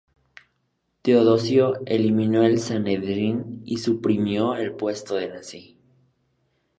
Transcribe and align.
Teodosio 1.03 1.75
eliminó 1.85 2.41
el 2.43 2.59
Sanedrín 2.59 3.61
y 3.65 3.77
suprimió 3.77 4.55
el 4.55 4.73
puesto 4.75 5.13
de 5.13 5.27
Nasi. 5.29 5.77